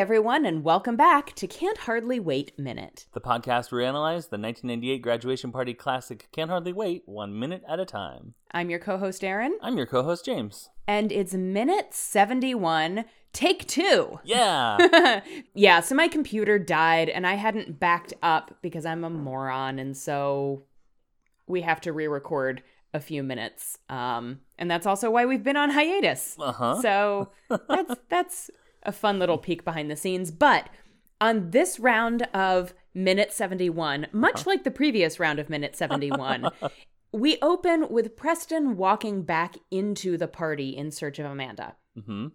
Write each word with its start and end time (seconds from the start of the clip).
everyone, 0.00 0.46
and 0.46 0.64
welcome 0.64 0.96
back 0.96 1.34
to 1.34 1.46
Can't 1.46 1.76
Hardly 1.76 2.18
Wait 2.18 2.58
Minute. 2.58 3.04
The 3.12 3.20
podcast 3.20 3.70
where 3.70 3.82
we 3.82 3.86
analyze 3.86 4.28
the 4.28 4.38
1998 4.38 5.02
graduation 5.02 5.52
party 5.52 5.74
classic 5.74 6.26
Can't 6.32 6.48
Hardly 6.48 6.72
Wait 6.72 7.02
one 7.04 7.38
minute 7.38 7.62
at 7.68 7.78
a 7.78 7.84
time. 7.84 8.32
I'm 8.50 8.70
your 8.70 8.78
co 8.78 8.96
host, 8.96 9.22
Aaron, 9.22 9.58
I'm 9.60 9.76
your 9.76 9.84
co 9.84 10.02
host, 10.02 10.24
James. 10.24 10.70
and 10.88 11.12
it's 11.12 11.34
minute 11.34 11.92
71, 11.92 13.04
take 13.34 13.68
two. 13.68 14.18
Yeah. 14.24 15.20
yeah, 15.54 15.80
so 15.80 15.94
my 15.94 16.08
computer 16.08 16.58
died, 16.58 17.10
and 17.10 17.26
I 17.26 17.34
hadn't 17.34 17.78
backed 17.78 18.14
up 18.22 18.56
because 18.62 18.86
I'm 18.86 19.04
a 19.04 19.10
moron, 19.10 19.78
and 19.78 19.94
so 19.94 20.62
we 21.46 21.60
have 21.60 21.82
to 21.82 21.92
re 21.92 22.08
record 22.08 22.62
a 22.94 23.00
few 23.00 23.22
minutes. 23.22 23.76
Um, 23.90 24.40
and 24.58 24.70
that's 24.70 24.86
also 24.86 25.10
why 25.10 25.26
we've 25.26 25.44
been 25.44 25.58
on 25.58 25.68
hiatus. 25.68 26.36
uh 26.40 26.52
huh. 26.52 26.80
So 26.80 27.28
that's 27.68 27.94
that's 28.08 28.50
a 28.82 28.92
fun 28.92 29.18
little 29.18 29.38
peek 29.38 29.64
behind 29.64 29.90
the 29.90 29.96
scenes. 29.96 30.30
But 30.30 30.68
on 31.20 31.50
this 31.50 31.78
round 31.78 32.22
of 32.34 32.74
minute 32.94 33.32
71, 33.32 34.06
much 34.12 34.46
like 34.46 34.64
the 34.64 34.70
previous 34.70 35.20
round 35.20 35.38
of 35.38 35.50
minute 35.50 35.76
71, 35.76 36.50
we 37.12 37.38
open 37.42 37.88
with 37.90 38.16
Preston 38.16 38.76
walking 38.76 39.22
back 39.22 39.56
into 39.70 40.16
the 40.16 40.28
party 40.28 40.70
in 40.76 40.90
search 40.90 41.18
of 41.18 41.26
Amanda. 41.26 41.76
hmm 41.94 42.28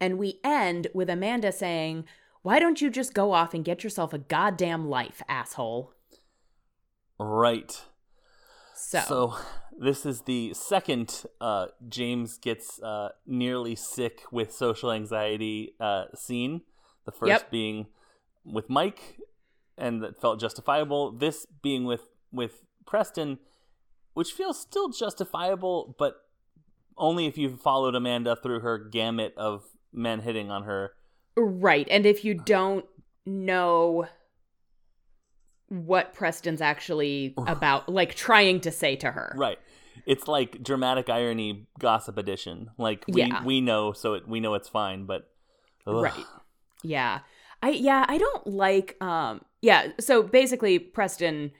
And 0.00 0.18
we 0.18 0.40
end 0.44 0.88
with 0.94 1.10
Amanda 1.10 1.52
saying, 1.52 2.04
Why 2.42 2.58
don't 2.58 2.80
you 2.80 2.90
just 2.90 3.14
go 3.14 3.32
off 3.32 3.54
and 3.54 3.64
get 3.64 3.82
yourself 3.84 4.12
a 4.12 4.18
goddamn 4.18 4.88
life, 4.88 5.22
asshole? 5.28 5.92
Right. 7.18 7.80
So, 8.74 9.00
So 9.00 9.34
this 9.80 10.04
is 10.04 10.22
the 10.22 10.52
second 10.52 11.24
uh, 11.40 11.68
James 11.88 12.36
gets 12.36 12.80
uh, 12.82 13.08
nearly 13.26 13.74
sick 13.74 14.20
with 14.30 14.52
social 14.52 14.92
anxiety 14.92 15.74
uh, 15.80 16.04
scene. 16.14 16.60
The 17.06 17.12
first 17.12 17.28
Yep. 17.28 17.50
being 17.50 17.86
with 18.44 18.68
Mike, 18.68 19.18
and 19.78 20.02
that 20.02 20.20
felt 20.20 20.38
justifiable. 20.38 21.12
This 21.12 21.46
being 21.62 21.84
with 21.84 22.02
with 22.30 22.62
Preston, 22.86 23.38
which 24.12 24.32
feels 24.32 24.60
still 24.60 24.90
justifiable, 24.90 25.96
but 25.98 26.16
only 26.98 27.24
if 27.26 27.38
you've 27.38 27.60
followed 27.60 27.94
Amanda 27.94 28.36
through 28.36 28.60
her 28.60 28.76
gamut 28.76 29.32
of 29.38 29.64
men 29.92 30.20
hitting 30.20 30.50
on 30.50 30.64
her. 30.64 30.92
right. 31.36 31.88
And 31.90 32.04
if 32.04 32.22
you 32.22 32.34
don't 32.34 32.84
know 33.24 34.06
what 35.68 36.12
Preston's 36.12 36.60
actually 36.60 37.34
about, 37.46 37.88
like 37.88 38.14
trying 38.14 38.60
to 38.60 38.70
say 38.70 38.96
to 38.96 39.10
her. 39.10 39.32
Right. 39.36 39.58
It's 40.12 40.26
like 40.26 40.62
dramatic 40.62 41.08
irony 41.08 41.68
gossip 41.78 42.18
edition. 42.18 42.70
Like 42.78 43.04
we 43.08 43.22
Yeah. 43.22 43.44
we 43.44 43.60
know, 43.60 43.92
so 43.92 44.14
it, 44.14 44.26
we 44.26 44.40
know 44.40 44.54
it's 44.54 44.68
fine, 44.68 45.06
but 45.06 45.30
ugh. 45.86 46.02
Right. 46.02 46.24
Yeah. 46.82 47.20
I 47.62 47.70
yeah, 47.70 48.04
I 48.08 48.18
don't 48.18 48.46
like 48.46 48.96
um 49.02 49.42
yeah, 49.62 49.88
so 50.00 50.22
basically 50.22 50.78
Preston 50.78 51.52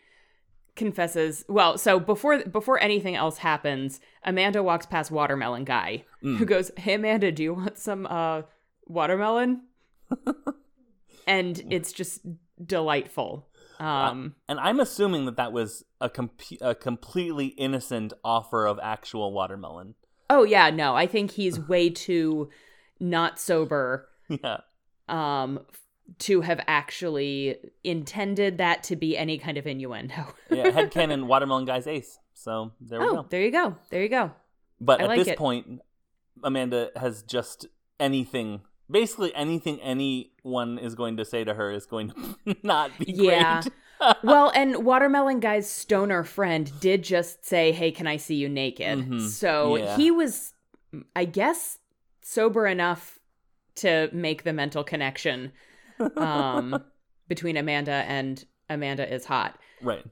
confesses 0.76 1.44
well, 1.48 1.76
so 1.78 2.00
before 2.00 2.44
before 2.44 2.78
anything 2.82 3.14
else 3.14 3.38
happens, 3.38 4.00
Amanda 4.24 4.62
walks 4.62 4.86
past 4.86 5.10
watermelon 5.10 5.64
guy 5.64 6.04
Mm. 6.24 6.36
who 6.38 6.44
goes, 6.44 6.70
"Hey 6.76 6.94
Amanda, 6.94 7.30
do 7.32 7.42
you 7.42 7.54
want 7.54 7.78
some 7.78 8.06
uh 8.06 8.42
watermelon?" 8.86 9.62
and 11.26 11.62
it's 11.70 11.92
just 11.92 12.20
delightful. 12.64 13.46
Um 13.80 14.34
And 14.48 14.60
I'm 14.60 14.78
assuming 14.80 15.24
that 15.24 15.36
that 15.36 15.52
was 15.52 15.84
a, 16.00 16.08
com- 16.10 16.30
a 16.60 16.74
completely 16.74 17.46
innocent 17.46 18.12
offer 18.24 18.66
of 18.66 18.78
actual 18.82 19.32
watermelon. 19.32 19.94
oh 20.28 20.44
yeah, 20.44 20.70
no, 20.70 20.94
I 20.94 21.06
think 21.06 21.32
he's 21.32 21.58
way 21.68 21.90
too 21.90 22.50
not 23.00 23.38
sober 23.40 24.08
Yeah. 24.28 24.58
um 25.08 25.60
to 26.18 26.40
have 26.40 26.60
actually 26.66 27.56
intended 27.84 28.58
that 28.58 28.82
to 28.84 28.96
be 28.96 29.16
any 29.16 29.38
kind 29.38 29.56
of 29.58 29.66
innuendo. 29.66 30.34
Yeah. 30.50 30.70
Headcanon 30.70 31.26
watermelon 31.26 31.64
guy's 31.64 31.86
ace. 31.86 32.18
So 32.34 32.72
there 32.80 32.98
we 33.00 33.06
oh, 33.06 33.14
go. 33.16 33.26
there 33.30 33.42
you 33.42 33.52
go. 33.52 33.76
There 33.90 34.02
you 34.02 34.08
go. 34.08 34.32
But 34.80 35.00
I 35.00 35.04
at 35.04 35.08
like 35.10 35.18
this 35.20 35.28
it. 35.28 35.38
point, 35.38 35.80
Amanda 36.42 36.90
has 36.96 37.22
just 37.22 37.66
anything, 38.00 38.62
basically 38.90 39.34
anything 39.34 39.80
anyone 39.80 40.78
is 40.78 40.94
going 40.94 41.16
to 41.18 41.24
say 41.24 41.44
to 41.44 41.54
her 41.54 41.70
is 41.70 41.86
going 41.86 42.10
to 42.10 42.56
not 42.62 42.98
be 42.98 43.12
Yeah. 43.12 43.62
great. 43.62 43.74
well, 44.24 44.50
and 44.54 44.84
Watermelon 44.84 45.40
Guy's 45.40 45.70
stoner 45.70 46.24
friend 46.24 46.72
did 46.80 47.02
just 47.04 47.44
say, 47.44 47.70
"Hey, 47.70 47.90
can 47.92 48.06
I 48.06 48.16
see 48.16 48.34
you 48.36 48.48
naked?" 48.48 48.98
Mhm. 48.98 49.20
So 49.28 49.76
Yeah. 49.76 49.96
he 49.96 50.10
was, 50.10 50.54
I 51.14 51.26
guess, 51.26 51.78
sober 52.22 52.66
enough 52.66 53.18
to 53.76 54.08
make 54.12 54.42
the 54.44 54.52
mental 54.54 54.82
connection 54.84 55.52
um, 56.16 56.82
between 57.28 57.56
Amanda 57.58 57.92
and 58.08 58.42
Amanda 58.70 59.12
is 59.12 59.26
hot, 59.26 59.58
right. 59.82 60.04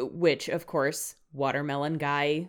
which, 0.00 0.48
of 0.48 0.66
course, 0.66 1.14
Watermelon 1.34 1.98
Guy 1.98 2.48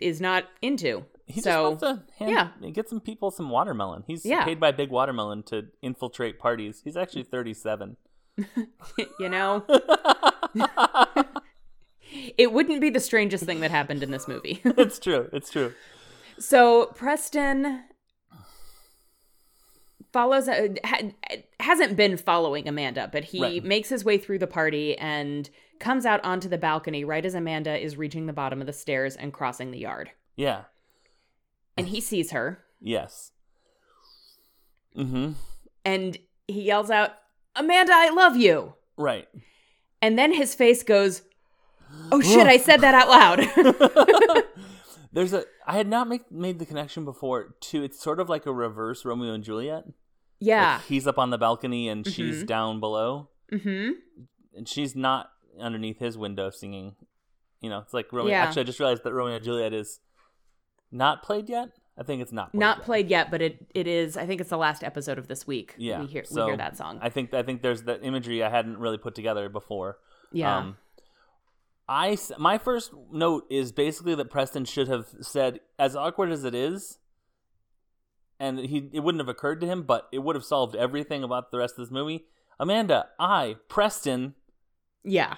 is 0.00 0.20
not 0.20 0.44
into. 0.60 1.04
He 1.28 1.40
so 1.42 1.50
just 1.50 1.82
wants 1.84 2.08
to 2.18 2.24
hand, 2.24 2.50
yeah. 2.62 2.70
get 2.70 2.88
some 2.88 3.00
people 3.00 3.30
some 3.30 3.50
watermelon. 3.50 4.02
He's 4.06 4.24
Yeah. 4.24 4.44
paid 4.44 4.58
by 4.58 4.72
Big 4.72 4.90
Watermelon 4.90 5.42
to 5.44 5.66
infiltrate 5.82 6.38
parties. 6.38 6.80
He's 6.84 6.96
actually 6.96 7.24
37. 7.24 7.96
you 9.18 9.28
know, 9.28 9.64
it 12.38 12.52
wouldn't 12.52 12.80
be 12.80 12.90
the 12.90 13.00
strangest 13.00 13.44
thing 13.44 13.60
that 13.60 13.70
happened 13.70 14.02
in 14.02 14.10
this 14.10 14.26
movie. 14.26 14.60
it's 14.64 14.98
true. 14.98 15.28
It's 15.32 15.50
true. 15.50 15.74
So 16.38 16.86
Preston 16.94 17.82
follows 20.12 20.48
uh, 20.48 20.68
ha- 20.84 21.10
hasn't 21.60 21.96
been 21.96 22.16
following 22.16 22.66
Amanda, 22.68 23.08
but 23.12 23.24
he 23.24 23.42
Right. 23.42 23.64
makes 23.64 23.88
his 23.88 24.04
way 24.04 24.18
through 24.18 24.38
the 24.38 24.46
party 24.46 24.96
and 24.96 25.50
comes 25.78 26.06
out 26.06 26.24
onto 26.24 26.48
the 26.48 26.58
balcony 26.58 27.04
right 27.04 27.24
as 27.24 27.34
Amanda 27.34 27.76
is 27.78 27.96
reaching 27.96 28.26
the 28.26 28.32
bottom 28.32 28.60
of 28.60 28.66
the 28.66 28.72
stairs 28.72 29.14
and 29.16 29.32
crossing 29.32 29.70
the 29.70 29.78
yard. 29.78 30.10
Yeah. 30.36 30.64
And 31.78 31.88
he 31.88 32.00
sees 32.00 32.30
her 32.32 32.64
Yes. 32.80 33.32
Mm-hmm. 34.96 35.32
and 35.84 36.18
he 36.46 36.62
yells 36.62 36.90
out, 36.90 37.10
"Amanda, 37.56 37.92
I 37.94 38.10
love 38.10 38.36
you." 38.36 38.74
Right. 38.96 39.28
And 40.02 40.18
then 40.18 40.32
his 40.32 40.54
face 40.54 40.82
goes, 40.82 41.22
"Oh 42.10 42.20
shit, 42.20 42.46
I 42.46 42.56
said 42.56 42.80
that 42.80 42.94
out 42.94 43.08
loud." 43.08 44.44
There's 45.12 45.32
a. 45.32 45.44
I 45.66 45.72
had 45.76 45.86
not 45.88 46.08
make, 46.08 46.30
made 46.30 46.58
the 46.58 46.66
connection 46.66 47.04
before. 47.04 47.54
To 47.60 47.82
it's 47.82 48.00
sort 48.02 48.20
of 48.20 48.28
like 48.28 48.46
a 48.46 48.52
reverse 48.52 49.04
Romeo 49.04 49.32
and 49.32 49.44
Juliet. 49.44 49.84
yeah. 50.40 50.74
Like 50.76 50.84
he's 50.86 51.06
up 51.06 51.18
on 51.18 51.30
the 51.30 51.38
balcony 51.38 51.88
and 51.88 52.06
she's 52.06 52.42
Mhm. 52.42 52.46
down 52.46 52.80
below, 52.80 53.28
mhm. 53.52 53.92
and 54.54 54.68
she's 54.68 54.94
not 54.96 55.30
underneath 55.60 55.98
his 55.98 56.16
window 56.18 56.50
singing. 56.50 56.94
You 57.60 57.70
know, 57.70 57.78
it's 57.80 57.94
like 57.94 58.12
Romeo. 58.12 58.30
Yeah. 58.32 58.44
Actually, 58.44 58.62
I 58.62 58.64
just 58.64 58.78
realized 58.80 59.02
that 59.04 59.12
Romeo 59.12 59.34
and 59.36 59.44
Juliet 59.44 59.72
is 59.72 60.00
not 60.90 61.22
played 61.22 61.48
yet. 61.48 61.70
I 61.96 62.04
think 62.04 62.22
it's 62.22 62.32
not. 62.32 62.52
Played 62.52 62.60
Not 62.60 62.78
yet. 62.78 62.84
played 62.84 63.10
yet, 63.10 63.30
but 63.30 63.42
it 63.42 63.66
it 63.74 63.86
is. 63.88 64.16
I 64.16 64.24
think 64.24 64.40
it's 64.40 64.50
the 64.50 64.58
last 64.58 64.84
episode 64.84 65.18
of 65.18 65.26
this 65.26 65.46
week. 65.46 65.74
Yeah, 65.76 66.00
we 66.00 66.06
hear 66.06 66.24
so 66.24 66.44
we 66.44 66.50
hear 66.50 66.56
that 66.58 66.76
song. 66.76 67.00
I 67.02 67.08
think 67.08 67.34
I 67.34 67.42
think 67.42 67.62
there's 67.62 67.82
that 67.82 68.04
imagery 68.04 68.42
I 68.42 68.50
hadn't 68.50 68.78
really 68.78 68.98
put 68.98 69.14
together 69.14 69.48
before. 69.48 69.98
yeah. 70.32 70.56
Um, 70.58 70.76
I 71.88 72.16
my 72.38 72.58
first 72.58 72.92
note 73.10 73.46
is 73.50 73.72
basically 73.72 74.14
that 74.14 74.30
Preston 74.30 74.64
should 74.64 74.88
have 74.88 75.06
said, 75.22 75.60
as 75.78 75.96
awkward 75.96 76.30
as 76.30 76.44
it 76.44 76.54
is, 76.54 76.98
and 78.38 78.58
he 78.60 78.90
it 78.92 79.00
wouldn't 79.00 79.20
have 79.20 79.28
occurred 79.28 79.60
to 79.62 79.66
him, 79.66 79.82
but 79.82 80.06
it 80.12 80.20
would 80.20 80.36
have 80.36 80.44
solved 80.44 80.76
everything 80.76 81.24
about 81.24 81.50
the 81.50 81.58
rest 81.58 81.78
of 81.78 81.84
this 81.84 81.90
movie. 81.90 82.26
Amanda, 82.60 83.08
I 83.18 83.56
Preston 83.68 84.34
yeah. 85.04 85.36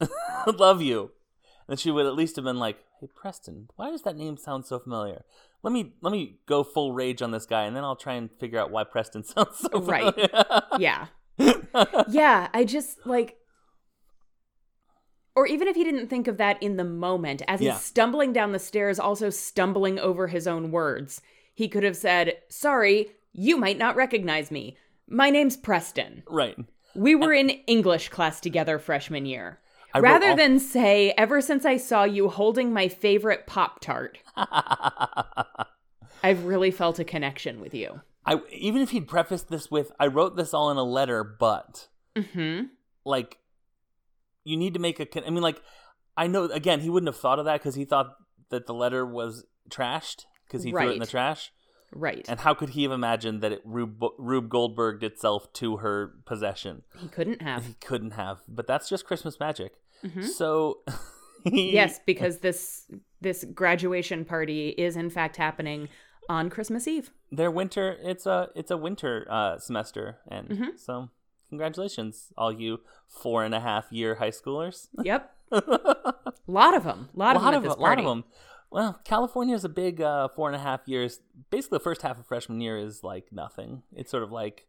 love 0.46 0.82
you. 0.82 1.12
And 1.68 1.80
she 1.80 1.90
would 1.90 2.06
at 2.06 2.14
least 2.14 2.36
have 2.36 2.44
been 2.44 2.58
like, 2.58 2.78
"Hey 3.00 3.08
Preston, 3.14 3.68
why 3.76 3.90
does 3.90 4.02
that 4.02 4.16
name 4.16 4.36
sound 4.36 4.66
so 4.66 4.78
familiar? 4.78 5.22
Let 5.62 5.72
me 5.72 5.92
let 6.00 6.12
me 6.12 6.38
go 6.46 6.62
full 6.64 6.92
rage 6.92 7.22
on 7.22 7.30
this 7.30 7.46
guy, 7.46 7.64
and 7.64 7.76
then 7.76 7.84
I'll 7.84 7.96
try 7.96 8.14
and 8.14 8.30
figure 8.30 8.58
out 8.58 8.70
why 8.70 8.84
Preston 8.84 9.24
sounds 9.24 9.58
so 9.58 9.68
familiar. 9.68 10.14
Right. 10.30 10.62
Yeah. 10.78 11.06
yeah, 12.08 12.48
I 12.54 12.64
just 12.64 13.04
like 13.06 13.36
or 15.34 15.46
even 15.46 15.68
if 15.68 15.76
he 15.76 15.84
didn't 15.84 16.08
think 16.08 16.28
of 16.28 16.38
that 16.38 16.62
in 16.62 16.76
the 16.78 16.84
moment 16.84 17.42
as 17.46 17.60
Yeah. 17.60 17.72
he's 17.74 17.82
stumbling 17.82 18.32
down 18.32 18.52
the 18.52 18.58
stairs 18.58 18.98
also 18.98 19.28
stumbling 19.28 19.98
over 19.98 20.28
his 20.28 20.46
own 20.46 20.70
words, 20.70 21.20
he 21.54 21.68
could 21.68 21.82
have 21.82 21.96
said, 21.96 22.38
"Sorry, 22.48 23.10
you 23.32 23.58
might 23.58 23.76
not 23.76 23.96
recognize 23.96 24.50
me. 24.50 24.76
My 25.06 25.28
name's 25.30 25.56
Preston. 25.56 26.22
right. 26.28 26.56
We 26.94 27.14
were 27.14 27.34
in 27.34 27.50
English 27.50 28.08
class 28.08 28.40
together 28.40 28.78
freshman 28.78 29.26
year." 29.26 29.60
I 29.94 30.00
Rather 30.00 30.30
all- 30.30 30.36
than 30.36 30.58
say, 30.60 31.12
"Ever 31.16 31.40
since 31.40 31.64
I 31.64 31.76
saw 31.78 32.04
you 32.04 32.28
holding 32.28 32.72
my 32.72 32.88
favorite 32.88 33.46
Pop-Tart, 33.46 34.18
I've 36.22 36.44
really 36.44 36.70
felt 36.70 36.98
a 36.98 37.04
connection 37.04 37.60
with 37.60 37.74
you." 37.74 38.00
I 38.24 38.40
even 38.50 38.82
if 38.82 38.90
he'd 38.90 39.06
prefaced 39.08 39.48
this 39.48 39.70
with, 39.70 39.92
"I 40.00 40.06
wrote 40.08 40.36
this 40.36 40.52
all 40.52 40.70
in 40.70 40.76
a 40.76 40.82
letter, 40.84 41.22
but." 41.24 41.88
Mhm. 42.16 42.70
like 43.04 43.38
you 44.42 44.56
need 44.56 44.72
to 44.72 44.80
make 44.80 44.98
a 44.98 45.04
con- 45.04 45.22
i 45.26 45.30
mean 45.30 45.42
like 45.42 45.60
i 46.16 46.26
know 46.26 46.44
again 46.44 46.80
he 46.80 46.88
wouldn't 46.88 47.08
have 47.12 47.20
thought 47.20 47.38
of 47.38 47.44
that 47.44 47.60
because 47.60 47.74
he 47.74 47.84
thought 47.84 48.16
that 48.48 48.64
the 48.66 48.72
letter 48.72 49.04
was 49.04 49.44
trashed 49.70 50.24
because 50.46 50.62
he 50.62 50.70
threw 50.70 50.88
it 50.88 50.92
in 50.94 50.98
the 50.98 51.06
trash 51.06 51.52
Right. 51.98 52.24
And 52.28 52.40
how 52.40 52.54
could 52.54 52.70
he 52.70 52.82
have 52.82 52.92
imagined 52.92 53.40
that 53.42 53.52
it 53.52 53.62
Rube, 53.64 54.04
Rube 54.18 54.48
Goldberged 54.48 55.02
itself 55.02 55.52
to 55.54 55.78
her 55.78 56.12
possession? 56.26 56.82
he 56.98 57.08
couldn't 57.08 57.42
have. 57.42 57.64
He 57.66 57.74
couldn't 57.74 58.12
have. 58.12 58.40
But 58.48 58.66
that's 58.66 58.88
just 58.88 59.04
Christmas 59.06 59.40
magic. 59.40 59.72
So 60.36 60.80
he- 61.44 61.72
Yes, 61.72 62.00
because 62.06 62.38
this 62.38 62.84
this 63.20 63.44
graduation 63.54 64.24
party 64.24 64.68
is 64.70 64.96
in 64.96 65.10
fact 65.10 65.36
happening 65.36 65.88
on 66.28 66.50
Christmas 66.50 66.86
Eve. 66.86 67.10
their 67.32 67.50
winter 67.50 67.96
it's 68.02 68.26
a 68.26 68.50
it's 68.54 68.70
a 68.70 68.76
winter 68.76 69.26
uh, 69.30 69.58
semester, 69.58 70.18
and 70.28 70.48
Mm-hmm. 70.48 70.76
so 70.76 71.08
congratulations, 71.48 72.32
all 72.36 72.52
you 72.52 72.80
four 73.08 73.42
and 73.44 73.54
a 73.54 73.60
half 73.60 73.90
year 73.90 74.16
high 74.16 74.30
schoolers. 74.32 74.88
Yep. 75.02 75.32
lot 76.46 76.74
of 76.76 76.84
them. 76.84 77.08
lot, 77.14 77.36
a 77.36 77.38
of 77.38 77.44
lot 77.44 77.50
them 77.52 77.58
of 77.58 77.64
at 77.64 77.68
this 77.70 77.76
a 77.76 77.80
lot 77.80 77.98
of 77.98 78.04
them. 78.04 78.24
Well, 78.70 79.00
California 79.04 79.54
is 79.54 79.64
a 79.64 79.68
big 79.68 80.00
uh, 80.00 80.28
four 80.28 80.48
and 80.48 80.56
a 80.56 80.60
half 80.60 80.80
years. 80.86 81.20
Basically, 81.50 81.76
the 81.76 81.84
first 81.84 82.02
half 82.02 82.18
of 82.18 82.26
freshman 82.26 82.60
year 82.60 82.78
is 82.78 83.02
like 83.02 83.32
nothing. 83.32 83.82
It's 83.94 84.10
sort 84.10 84.22
of 84.22 84.32
like 84.32 84.66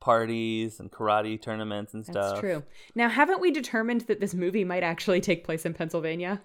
parties 0.00 0.80
and 0.80 0.90
karate 0.90 1.40
tournaments 1.40 1.94
and 1.94 2.04
That's 2.04 2.10
stuff. 2.10 2.40
true. 2.40 2.64
Now, 2.94 3.08
haven't 3.08 3.40
we 3.40 3.50
determined 3.50 4.02
that 4.02 4.20
this 4.20 4.34
movie 4.34 4.64
might 4.64 4.82
actually 4.82 5.20
take 5.20 5.44
place 5.44 5.64
in 5.64 5.74
Pennsylvania? 5.74 6.42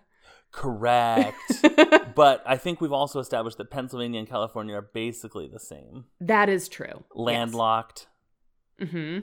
Correct. 0.52 1.36
but 2.16 2.44
I 2.46 2.58
think 2.58 2.80
we've 2.80 2.94
also 2.94 3.20
established 3.20 3.58
that 3.58 3.70
Pennsylvania 3.70 4.20
and 4.20 4.30
California 4.30 4.76
are 4.76 4.90
basically 4.94 5.48
the 5.48 5.60
same. 5.60 6.06
That 6.22 6.50
is 6.50 6.70
true. 6.70 7.04
Landlocked. 7.14 8.08
Mm-hmm. 8.82 9.20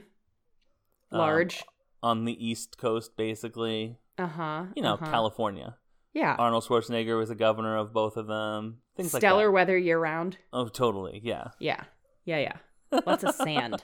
uh, 1.13 1.17
Large. 1.17 1.63
on 2.03 2.25
the 2.25 2.45
East 2.45 2.77
Coast, 2.77 3.15
basically. 3.15 3.97
Uh 4.17 4.27
huh. 4.27 4.65
You 4.75 4.83
know, 4.83 4.95
uh-huh. 4.95 5.09
California. 5.09 5.77
Yeah. 6.15 6.35
Arnold 6.39 6.63
Schwarzenegger 6.63 7.17
was 7.17 7.27
the 7.29 7.35
governor 7.35 7.75
of 7.75 7.93
both 7.93 8.15
of 8.15 8.25
them. 8.25 8.77
Things 8.95 9.13
like 9.13 9.19
Stellar 9.19 9.51
weather 9.51 9.77
year 9.77 9.99
round. 9.99 10.37
Oh, 10.53 10.69
totally. 10.69 11.19
Yeah. 11.21 11.49
Yeah. 11.59 11.83
Yeah. 12.23 12.39
Yeah. 12.39 13.01
Lots 13.05 13.23
of 13.23 13.35
sand. 13.35 13.83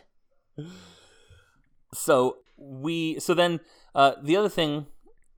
So 1.93 2.37
we. 2.57 3.19
So 3.19 3.33
then, 3.33 3.59
uh, 3.93 4.13
the 4.23 4.37
other 4.37 4.47
thing 4.47 4.85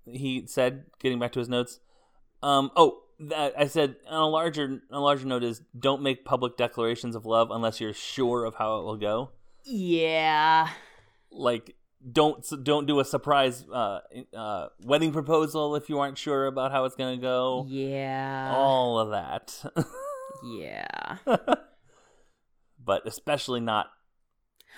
he 0.05 0.45
said, 0.45 0.85
getting 0.99 1.17
back 1.17 1.31
to 1.31 1.39
his 1.39 1.49
notes. 1.49 1.79
Um. 2.43 2.69
Oh, 2.75 2.99
that 3.19 3.53
I 3.57 3.65
said 3.65 3.95
on 4.07 4.21
a 4.21 4.27
larger, 4.27 4.65
on 4.65 4.81
a 4.91 4.99
larger 4.99 5.25
note 5.25 5.43
is 5.43 5.61
don't 5.77 6.03
make 6.03 6.25
public 6.25 6.57
declarations 6.57 7.15
of 7.15 7.25
love 7.25 7.49
unless 7.49 7.81
you're 7.81 7.93
sure 7.93 8.45
of 8.45 8.53
how 8.55 8.77
it 8.79 8.83
will 8.83 8.97
go. 8.97 9.31
Yeah. 9.65 10.69
Like, 11.31 11.75
don't 12.11 12.45
don't 12.63 12.85
do 12.85 12.99
a 12.99 13.05
surprise 13.05 13.65
uh, 13.71 13.99
uh, 14.35 14.67
wedding 14.83 15.11
proposal 15.11 15.75
if 15.75 15.89
you 15.89 15.99
aren't 15.99 16.17
sure 16.17 16.47
about 16.47 16.71
how 16.71 16.85
it's 16.85 16.95
gonna 16.95 17.17
go. 17.17 17.65
Yeah. 17.69 18.53
All 18.55 18.99
of 18.99 19.11
that. 19.11 19.63
Yeah. 20.43 21.17
but 22.83 23.07
especially 23.07 23.61
not 23.61 23.87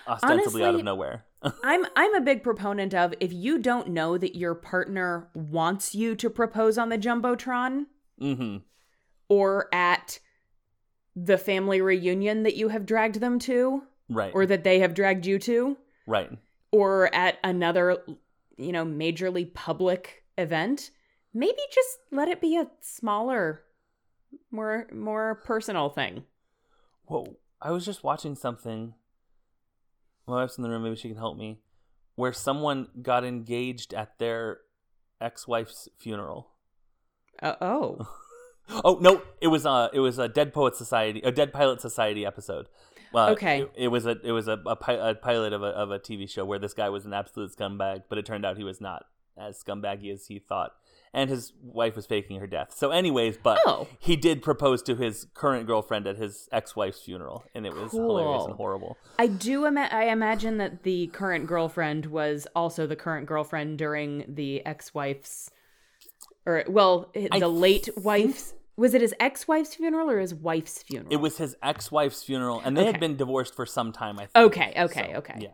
ostensibly 0.08 0.64
out 0.64 0.76
of 0.76 0.84
nowhere. 0.84 1.26
I'm 1.64 1.86
I'm 1.96 2.14
a 2.16 2.22
big 2.22 2.44
proponent 2.44 2.94
of 2.94 3.14
if 3.20 3.34
you 3.34 3.60
don't 3.60 3.90
know 3.90 4.18
that 4.18 4.36
your 4.36 4.56
partner 4.56 5.30
wants 5.34 5.96
you 5.96 6.16
to 6.16 6.30
propose 6.30 6.78
on 6.78 6.90
the 6.90 6.98
jumbotron 6.98 7.86
hmm 8.20 8.58
or 9.28 9.68
at 9.74 10.20
the 11.16 11.38
family 11.38 11.82
reunion 11.82 12.44
that 12.44 12.56
you 12.56 12.68
have 12.70 12.86
dragged 12.86 13.20
them 13.20 13.40
to 13.40 13.84
Right. 14.08 14.32
or 14.36 14.46
that 14.46 14.64
they 14.64 14.80
have 14.82 14.94
dragged 14.94 15.26
you 15.26 15.40
to 15.40 15.78
right. 16.06 16.30
Or 16.76 17.14
at 17.16 17.38
another 17.44 17.98
you 18.58 18.72
know 18.72 18.86
majorly 18.86 19.54
public 19.54 20.24
event 20.38 20.92
maybe 21.34 21.62
just 21.74 22.00
let 22.12 22.28
it 22.28 22.42
be 22.42 22.58
a 22.58 22.68
smaller 22.82 23.64
more 24.52 24.88
more 24.92 25.36
personal 25.46 25.90
thing 25.90 26.24
Whoa. 27.08 27.38
I 27.62 27.72
was 27.72 27.86
just 27.86 28.04
watching 28.04 28.36
something. 28.36 28.94
My 30.28 30.36
wife's 30.36 30.58
in 30.58 30.64
the 30.64 30.70
room. 30.70 30.84
Maybe 30.84 30.96
she 30.96 31.08
can 31.10 31.18
help 31.18 31.38
me. 31.38 31.60
Where 32.16 32.34
someone 32.34 32.88
got 33.02 33.24
engaged 33.24 33.94
at 33.94 34.18
their 34.18 34.62
ex-wife's 35.22 35.88
funeral. 35.98 36.52
uh, 37.42 37.56
oh 37.62 38.08
Oh 38.70 38.98
no! 39.02 39.22
It 39.42 39.48
was 39.48 39.66
uh 39.66 39.90
it 39.94 40.00
was 40.00 40.18
a 40.20 40.28
Dead 40.28 40.54
Poet 40.54 40.76
Society, 40.76 41.22
a 41.24 41.32
Dead 41.32 41.54
Pilot 41.54 41.82
Society 41.82 42.26
episode. 42.26 42.68
Uh, 43.14 43.30
Okay. 43.32 43.62
It, 43.62 43.72
it 43.76 43.88
was 43.90 44.06
a 44.06 44.18
it 44.24 44.32
was 44.32 44.48
a, 44.48 44.60
a, 44.66 44.76
pi- 44.76 44.94
a 45.10 45.16
pilot 45.16 45.54
of 45.54 45.64
a 45.64 45.68
of 45.68 45.92
a 45.92 46.00
TV 46.00 46.30
show 46.30 46.44
where 46.46 46.60
this 46.60 46.74
guy 46.74 46.90
was 46.90 47.06
an 47.06 47.14
absolute 47.14 47.56
scumbag, 47.56 48.04
but 48.10 48.18
it 48.18 48.26
turned 48.26 48.46
out 48.46 48.58
he 48.58 48.64
was 48.64 48.82
not 48.82 49.06
as 49.38 49.62
scumbaggy 49.64 50.12
as 50.14 50.28
he 50.28 50.40
thought, 50.40 50.72
and 51.14 51.30
his 51.30 51.54
wife 51.62 51.96
was 51.96 52.06
faking 52.06 52.40
her 52.40 52.48
death. 52.48 52.74
So, 52.76 52.92
anyways, 52.92 53.38
but 53.42 53.60
Oh. 53.66 53.88
he 54.00 54.16
did 54.16 54.42
propose 54.42 54.82
to 54.84 54.96
his 54.96 55.28
current 55.34 55.68
girlfriend 55.68 56.08
at 56.08 56.18
his 56.18 56.48
ex 56.52 56.76
wife's 56.76 57.02
funeral, 57.02 57.44
and 57.54 57.66
it 57.66 57.74
was 57.74 57.92
hilarious 57.92 58.46
and 58.46 58.56
horrible. 58.56 58.98
I 59.20 59.28
do. 59.28 59.66
Ima- 59.66 59.90
I 59.92 60.06
imagine 60.06 60.58
that 60.58 60.84
the 60.84 61.08
current 61.08 61.48
girlfriend 61.48 62.06
was 62.08 62.48
also 62.56 62.86
the 62.88 62.96
current 62.98 63.28
girlfriend 63.28 63.78
during 63.78 64.26
the 64.28 64.66
ex-wife's, 64.66 65.52
or 66.46 66.64
well, 66.68 67.12
I 67.32 67.40
the 67.40 67.48
late 67.48 67.90
wife's. 67.98 68.54
Was 68.78 68.94
it 68.94 69.00
his 69.02 69.14
ex-wife's 69.22 69.74
funeral 69.74 70.10
or 70.10 70.20
his 70.20 70.36
wife's 70.36 70.84
funeral? 70.84 71.08
It 71.14 71.18
was 71.22 71.38
his 71.38 71.56
ex 71.64 71.92
wife's 71.92 72.24
funeral, 72.24 72.62
and 72.64 72.76
they 72.76 72.82
Okay. 72.82 72.92
had 72.92 73.00
been 73.00 73.16
divorced 73.16 73.56
for 73.56 73.66
some 73.66 73.94
time. 73.94 74.20
I 74.20 74.26
think. 74.26 74.36
Okay, 74.48 74.74
okay, 74.78 75.10
So, 75.14 75.18
okay. 75.20 75.36
Yeah, 75.40 75.48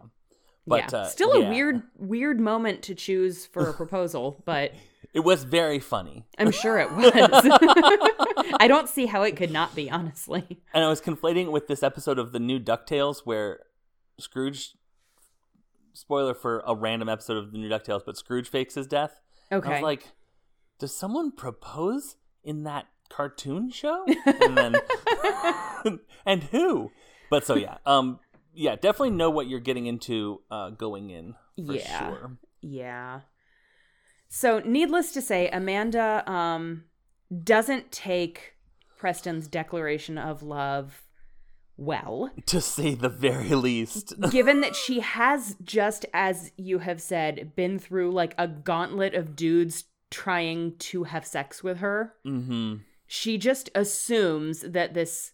but 0.65 0.91
yeah. 0.91 0.99
uh, 1.01 1.05
still 1.05 1.33
a 1.33 1.41
yeah. 1.41 1.49
weird, 1.51 1.83
weird 1.99 2.39
moment 2.39 2.81
to 2.83 2.95
choose 2.95 3.45
for 3.45 3.69
a 3.69 3.73
proposal, 3.73 4.41
but 4.45 4.73
It 5.13 5.19
was 5.19 5.43
very 5.43 5.77
funny. 5.79 6.25
I'm 6.39 6.49
sure 6.51 6.79
it 6.79 6.91
was. 6.95 7.05
I 8.59 8.65
don't 8.67 8.89
see 8.89 9.05
how 9.05 9.21
it 9.21 9.35
could 9.37 9.51
not 9.51 9.75
be, 9.75 9.91
honestly. 9.91 10.59
And 10.73 10.83
I 10.83 10.87
was 10.87 10.99
conflating 10.99 11.43
it 11.43 11.51
with 11.51 11.67
this 11.67 11.83
episode 11.83 12.17
of 12.17 12.31
the 12.31 12.39
new 12.39 12.59
DuckTales 12.59 13.19
where 13.19 13.59
Scrooge 14.19 14.73
spoiler 15.93 16.33
for 16.33 16.63
a 16.65 16.73
random 16.73 17.07
episode 17.09 17.37
of 17.37 17.51
the 17.51 17.57
new 17.59 17.69
DuckTales, 17.69 18.01
but 18.05 18.17
Scrooge 18.17 18.49
fakes 18.49 18.73
his 18.75 18.87
death. 18.87 19.19
I 19.51 19.55
Okay. 19.55 19.73
was 19.73 19.81
like, 19.83 20.07
does 20.81 20.93
someone 20.95 21.31
propose 21.31 22.15
in 22.43 22.63
that 22.63 22.87
cartoon 23.09 23.69
show? 23.69 24.03
And 24.25 24.57
then 24.57 24.75
and 26.25 26.43
who? 26.45 26.91
But 27.29 27.45
so 27.45 27.55
yeah. 27.55 27.77
Um 27.85 28.19
yeah, 28.53 28.75
definitely 28.75 29.11
know 29.11 29.29
what 29.29 29.47
you're 29.47 29.59
getting 29.59 29.85
into 29.85 30.41
uh 30.49 30.71
going 30.71 31.11
in 31.11 31.35
for 31.65 31.73
Yeah. 31.75 31.99
sure. 32.09 32.37
Yeah. 32.61 33.21
So, 34.27 34.59
needless 34.59 35.11
to 35.13 35.21
say, 35.21 35.49
Amanda 35.49 36.23
um 36.29 36.85
doesn't 37.43 37.91
take 37.91 38.53
Preston's 38.97 39.47
declaration 39.47 40.17
of 40.17 40.41
love 40.43 41.03
well, 41.77 42.29
To 42.45 42.61
say 42.61 42.93
the 42.95 43.09
very 43.09 43.55
least. 43.55 44.13
given 44.31 44.61
that 44.61 44.75
she 44.75 44.99
has 44.99 45.55
just 45.63 46.05
as 46.13 46.51
you 46.57 46.79
have 46.79 47.01
said 47.01 47.55
been 47.55 47.79
through 47.79 48.11
like 48.11 48.33
a 48.37 48.47
gauntlet 48.47 49.15
of 49.15 49.35
dudes 49.35 49.85
trying 50.11 50.75
to 50.77 51.05
have 51.05 51.25
sex 51.25 51.63
with 51.63 51.77
her. 51.77 52.13
mm-hmm. 52.25 52.75
She 53.07 53.37
just 53.37 53.69
assumes 53.75 54.61
that 54.61 54.93
this 54.93 55.33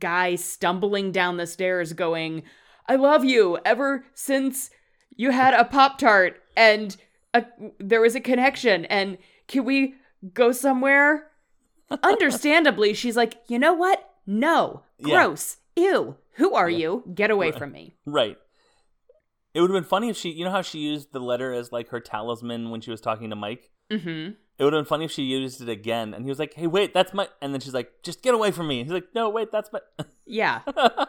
guy 0.00 0.34
stumbling 0.34 1.12
down 1.12 1.36
the 1.36 1.46
stairs 1.46 1.92
going, 1.92 2.42
"I 2.88 2.96
love 2.96 3.24
you 3.24 3.58
ever 3.64 4.04
since 4.14 4.70
you 5.14 5.30
had 5.30 5.54
a 5.54 5.64
pop 5.64 5.98
tart 5.98 6.40
and 6.56 6.96
a, 7.32 7.44
there 7.78 8.00
was 8.00 8.16
a 8.16 8.20
connection 8.20 8.86
and 8.86 9.18
can 9.46 9.64
we 9.64 9.94
go 10.34 10.50
somewhere?" 10.50 11.28
Understandably, 12.02 12.92
she's 12.92 13.16
like, 13.16 13.34
"You 13.46 13.60
know 13.60 13.74
what? 13.74 14.10
No. 14.26 14.82
Yeah. 14.98 15.24
Gross. 15.24 15.58
Ew. 15.76 16.16
Who 16.34 16.54
are 16.54 16.70
you? 16.70 17.04
Get 17.14 17.30
away 17.30 17.52
from 17.52 17.70
me." 17.70 17.94
Right. 18.04 18.36
It 19.54 19.60
would 19.60 19.70
have 19.70 19.76
been 19.82 19.88
funny 19.88 20.08
if 20.08 20.16
she, 20.16 20.30
you 20.30 20.44
know 20.44 20.50
how 20.50 20.62
she 20.62 20.78
used 20.78 21.12
the 21.12 21.20
letter 21.20 21.52
as 21.52 21.72
like 21.72 21.88
her 21.90 22.00
talisman 22.00 22.70
when 22.70 22.80
she 22.80 22.90
was 22.90 23.00
talking 23.00 23.30
to 23.30 23.36
Mike? 23.36 23.70
Mhm. 23.90 24.36
It 24.58 24.64
would 24.64 24.72
have 24.72 24.80
been 24.84 24.88
funny 24.88 25.04
if 25.06 25.10
she 25.10 25.22
used 25.22 25.60
it 25.60 25.68
again 25.68 26.14
and 26.14 26.24
he 26.24 26.28
was 26.30 26.38
like, 26.38 26.54
hey, 26.54 26.66
wait, 26.66 26.94
that's 26.94 27.12
my. 27.12 27.28
And 27.40 27.52
then 27.52 27.60
she's 27.60 27.74
like, 27.74 27.90
just 28.02 28.22
get 28.22 28.32
away 28.34 28.50
from 28.50 28.68
me. 28.68 28.80
And 28.80 28.86
he's 28.88 28.94
like, 28.94 29.08
no, 29.14 29.28
wait, 29.28 29.50
that's 29.52 29.70
my. 29.72 29.80
Yeah. 30.24 30.60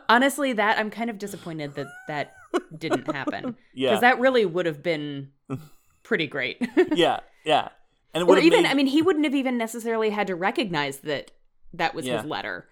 Honestly, 0.10 0.54
that 0.54 0.78
I'm 0.80 0.90
kind 0.90 1.10
of 1.10 1.18
disappointed 1.18 1.76
that 1.76 1.88
that 2.08 2.34
didn't 2.78 3.10
happen. 3.14 3.56
Yeah. 3.74 3.90
Because 3.92 4.02
that 4.02 4.20
really 4.20 4.46
would 4.46 4.66
have 4.66 4.82
been 4.84 5.30
pretty 6.04 6.28
great. 6.28 6.58
yeah, 6.94 7.20
yeah. 7.46 7.70
And 8.14 8.22
it 8.22 8.28
would 8.28 8.34
or 8.34 8.42
have 8.42 8.46
even, 8.46 8.64
made, 8.64 8.70
I 8.70 8.74
mean, 8.74 8.88
he 8.88 9.02
wouldn't 9.02 9.24
have 9.26 9.36
even 9.36 9.58
necessarily 9.58 10.10
had 10.10 10.28
to 10.28 10.36
recognize 10.36 10.98
that 11.00 11.32
that 11.74 11.96
was 11.96 12.06
Yeah. 12.06 12.18
his 12.18 12.26
letter. 12.26 12.68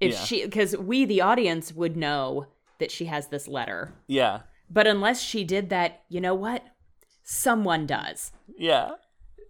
If 0.00 0.12
Yeah. 0.12 0.18
she, 0.24 0.44
because 0.44 0.76
we, 0.76 1.04
the 1.04 1.20
audience, 1.20 1.72
would 1.72 1.96
know 1.96 2.46
that 2.78 2.90
she 2.90 3.04
has 3.06 3.28
this 3.28 3.46
letter. 3.46 3.92
yeah, 4.08 4.40
But 4.72 4.86
unless 4.86 5.20
she 5.20 5.44
did 5.44 5.68
that, 5.70 6.02
you 6.08 6.20
know 6.20 6.34
what? 6.34 6.64
Someone 7.22 7.86
does. 7.86 8.32
yeah. 8.58 8.92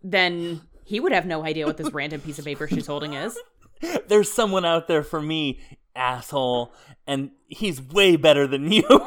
Then 0.03 0.63
he 0.85 0.99
would 0.99 1.13
have 1.13 1.27
no 1.27 1.45
idea 1.45 1.65
what 1.65 1.77
this 1.77 1.93
random 1.93 2.21
piece 2.21 2.39
of 2.41 2.45
paper 2.45 2.67
she's 2.67 2.87
holding 2.89 3.15
is. 3.15 3.39
There's 4.09 4.33
someone 4.33 4.65
out 4.65 4.89
there 4.89 5.05
for 5.05 5.23
me, 5.23 5.61
asshole. 5.95 6.75
And 7.07 7.31
he's 7.47 7.81
way 7.81 8.17
better 8.17 8.47
than 8.49 8.73
you. 8.73 8.83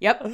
Yep. 0.00 0.32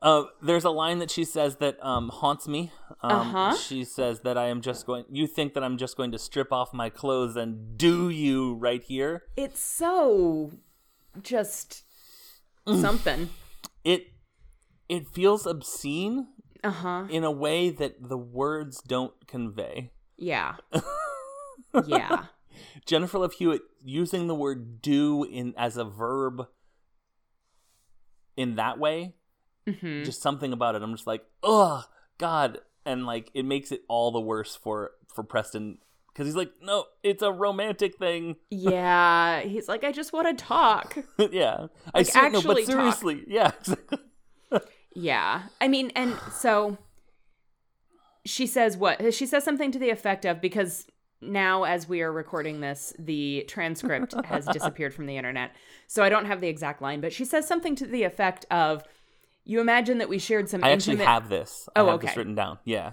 Uh, 0.00 0.24
there's 0.42 0.64
a 0.64 0.70
line 0.70 0.98
that 0.98 1.10
she 1.10 1.24
says 1.24 1.56
that 1.56 1.76
um, 1.84 2.08
haunts 2.08 2.48
me. 2.48 2.72
Um, 3.02 3.10
Uh-huh. 3.20 3.56
She 3.56 3.84
says 3.84 4.20
that 4.20 4.38
I 4.38 4.46
am 4.46 4.60
just 4.62 4.86
going. 4.86 5.04
You 5.10 5.26
think 5.26 5.52
that 5.54 5.62
I'm 5.62 5.76
just 5.76 5.96
going 5.96 6.10
to 6.12 6.18
strip 6.18 6.52
off 6.52 6.72
my 6.72 6.88
clothes 6.88 7.36
and 7.36 7.76
do 7.76 8.08
you 8.08 8.54
right 8.54 8.82
here? 8.82 9.24
It's 9.36 9.62
so 9.62 10.52
just 11.22 11.82
Mm. 12.66 12.80
something. 12.80 13.30
It 13.84 14.06
it 14.88 15.06
feels 15.08 15.44
obscene 15.46 16.28
Uh 16.62 16.70
huh. 16.70 17.06
in 17.10 17.24
a 17.24 17.30
way 17.30 17.68
that 17.70 18.08
the 18.08 18.16
words 18.18 18.80
don't 18.86 19.12
convey. 19.26 19.92
Yeah. 20.16 20.56
yeah. 21.86 22.26
Jennifer 22.86 23.18
Love 23.18 23.34
Hewitt 23.34 23.62
using 23.82 24.26
the 24.28 24.34
word 24.34 24.80
"do" 24.80 25.24
in 25.24 25.54
as 25.58 25.76
a 25.76 25.84
verb 25.84 26.46
in 28.36 28.56
that 28.56 28.78
way, 28.78 29.14
hmm 29.68 30.02
just 30.04 30.22
something 30.22 30.52
about 30.52 30.74
it. 30.74 30.82
I'm 30.82 30.94
just 30.94 31.06
like, 31.06 31.24
oh 31.42 31.84
God, 32.18 32.58
and 32.84 33.06
like 33.06 33.30
it 33.34 33.44
makes 33.44 33.72
it 33.72 33.82
all 33.88 34.10
the 34.10 34.20
worse 34.20 34.56
for 34.56 34.92
for 35.14 35.22
Preston 35.22 35.78
because 36.14 36.26
he's 36.28 36.36
like, 36.36 36.52
no, 36.62 36.84
it's 37.02 37.22
a 37.22 37.30
romantic 37.32 37.96
thing. 37.98 38.36
Yeah. 38.50 39.40
He's 39.40 39.68
like, 39.68 39.82
I 39.84 39.90
just 39.92 40.12
want 40.12 40.26
to 40.38 40.44
talk. 40.44 40.96
yeah, 41.32 41.66
I 41.92 41.98
Like, 41.98 42.06
ser- 42.06 42.30
no, 42.30 42.38
actually 42.38 42.54
but 42.54 42.54
talk. 42.60 42.66
seriously, 42.66 43.24
yeah. 43.26 43.50
Yeah. 44.96 45.42
I 45.60 45.66
mean, 45.66 45.90
and 45.96 46.16
so 46.32 46.78
she 48.24 48.46
says 48.46 48.76
what? 48.76 49.12
She 49.12 49.26
says 49.26 49.42
something 49.44 49.72
to 49.72 49.78
the 49.78 49.90
effect 49.90 50.24
of 50.24 50.40
because 50.40 50.86
now, 51.20 51.64
as 51.64 51.88
we 51.88 52.00
are 52.02 52.12
recording 52.12 52.60
this, 52.60 52.92
the 52.98 53.44
transcript 53.48 54.14
has 54.26 54.46
disappeared 54.52 54.94
from 54.94 55.06
the 55.06 55.16
internet. 55.16 55.50
So 55.88 56.04
I 56.04 56.08
don't 56.10 56.26
have 56.26 56.40
the 56.40 56.46
exact 56.48 56.80
line, 56.80 57.00
but 57.00 57.12
she 57.12 57.24
says 57.24 57.46
something 57.46 57.74
to 57.76 57.86
the 57.86 58.04
effect 58.04 58.46
of 58.52 58.84
You 59.44 59.60
imagine 59.60 59.98
that 59.98 60.08
we 60.08 60.18
shared 60.20 60.48
some 60.48 60.62
I 60.62 60.70
actually 60.70 60.98
have 60.98 61.28
this. 61.28 61.68
I 61.74 61.80
Oh, 61.80 61.90
have 61.90 62.00
this 62.00 62.10
okay. 62.10 62.20
written 62.20 62.34
down. 62.36 62.58
Yeah, 62.64 62.92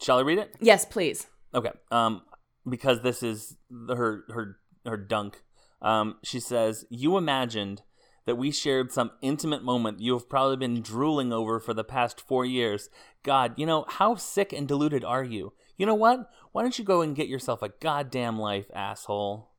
shall 0.00 0.18
I 0.18 0.22
read 0.22 0.38
it? 0.38 0.54
yes, 0.60 0.84
please. 0.86 1.26
Okay. 1.54 1.72
Um, 1.90 2.22
because 2.68 3.02
this 3.02 3.22
is 3.22 3.56
her 3.88 4.24
her 4.28 4.58
her 4.84 4.96
dunk. 4.96 5.42
Um, 5.80 6.16
she 6.22 6.40
says, 6.40 6.84
"You 6.90 7.16
imagined 7.16 7.82
that 8.24 8.36
we 8.36 8.50
shared 8.50 8.92
some 8.92 9.10
intimate 9.20 9.64
moment 9.64 10.00
you 10.00 10.12
have 10.12 10.28
probably 10.28 10.56
been 10.56 10.80
drooling 10.80 11.32
over 11.32 11.58
for 11.58 11.74
the 11.74 11.82
past 11.82 12.20
four 12.20 12.44
years. 12.44 12.88
God, 13.24 13.54
you 13.56 13.66
know 13.66 13.84
how 13.88 14.14
sick 14.14 14.52
and 14.52 14.68
deluded 14.68 15.04
are 15.04 15.24
you? 15.24 15.52
You 15.76 15.86
know 15.86 15.94
what? 15.94 16.30
Why 16.52 16.62
don't 16.62 16.78
you 16.78 16.84
go 16.84 17.00
and 17.00 17.16
get 17.16 17.28
yourself 17.28 17.62
a 17.62 17.70
goddamn 17.80 18.38
life, 18.38 18.66
asshole?" 18.74 19.50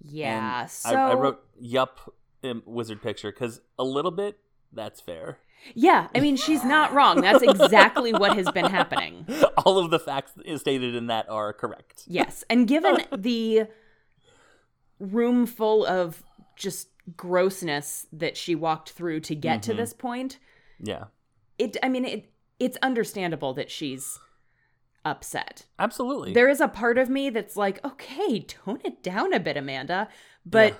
Yeah. 0.00 0.62
And 0.62 0.70
so 0.70 0.90
I, 0.90 1.12
I 1.12 1.14
wrote 1.14 1.40
"yup" 1.58 2.14
in 2.42 2.62
wizard 2.66 3.02
picture 3.02 3.32
because 3.32 3.60
a 3.78 3.84
little 3.84 4.10
bit 4.10 4.38
that's 4.72 5.00
fair. 5.00 5.38
Yeah, 5.74 6.08
I 6.14 6.20
mean, 6.20 6.36
she's 6.36 6.64
not 6.64 6.92
wrong. 6.92 7.20
That's 7.20 7.42
exactly 7.42 8.12
what 8.12 8.36
has 8.36 8.50
been 8.50 8.66
happening. 8.66 9.26
All 9.64 9.78
of 9.78 9.90
the 9.90 9.98
facts 9.98 10.32
stated 10.56 10.94
in 10.94 11.06
that 11.06 11.28
are 11.28 11.52
correct. 11.52 12.04
Yes. 12.06 12.44
And 12.50 12.68
given 12.68 12.98
the 13.16 13.68
room 14.98 15.46
full 15.46 15.86
of 15.86 16.22
just 16.56 16.88
grossness 17.16 18.06
that 18.12 18.36
she 18.36 18.54
walked 18.54 18.90
through 18.90 19.20
to 19.20 19.34
get 19.34 19.62
to 19.64 19.70
mm-hmm. 19.70 19.80
this 19.80 19.92
point, 19.92 20.38
Yeah, 20.80 21.04
it 21.58 21.76
I 21.82 21.88
mean, 21.88 22.04
it 22.04 22.30
it's 22.58 22.78
understandable 22.82 23.52
that 23.54 23.70
she's 23.70 24.18
upset. 25.04 25.66
absolutely. 25.78 26.32
There 26.32 26.48
is 26.48 26.60
a 26.60 26.68
part 26.68 26.98
of 26.98 27.10
me 27.10 27.30
that's 27.30 27.56
like, 27.56 27.84
"Okay, 27.84 28.40
tone 28.40 28.80
it 28.84 29.02
down 29.02 29.32
a 29.32 29.40
bit, 29.40 29.56
Amanda." 29.56 30.08
But 30.46 30.78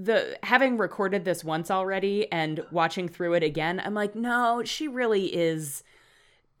the 0.00 0.38
having 0.44 0.78
recorded 0.78 1.24
this 1.24 1.42
once 1.42 1.70
already 1.72 2.30
and 2.30 2.64
watching 2.70 3.08
through 3.08 3.34
it 3.34 3.42
again, 3.42 3.82
I'm 3.84 3.94
like, 3.94 4.14
"No, 4.14 4.62
she 4.64 4.86
really 4.86 5.34
is 5.34 5.82